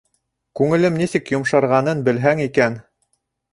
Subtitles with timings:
[0.59, 2.83] Күңелем нисек йомшарғанын белһәң икән.